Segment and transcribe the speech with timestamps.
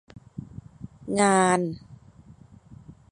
[1.19, 1.59] งาน